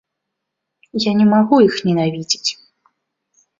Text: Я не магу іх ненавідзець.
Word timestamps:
Я 1.03 1.11
не 1.19 1.27
магу 1.35 1.55
іх 1.67 1.75
ненавідзець. 1.89 2.51